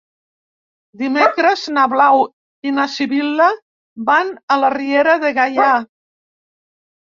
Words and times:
Dimecres 1.01 1.65
na 1.75 1.83
Blau 1.91 2.23
i 2.69 2.73
na 2.79 2.87
Sibil·la 2.95 3.51
van 4.09 4.33
a 4.57 4.59
la 4.65 4.75
Riera 4.77 5.17
de 5.27 5.35
Gaià. 5.41 5.71